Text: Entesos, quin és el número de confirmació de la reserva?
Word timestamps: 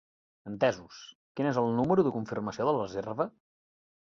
Entesos, 0.51 1.01
quin 1.41 1.49
és 1.51 1.59
el 1.63 1.69
número 1.81 2.07
de 2.09 2.15
confirmació 2.17 2.67
de 2.71 2.75
la 2.79 2.89
reserva? 2.89 3.29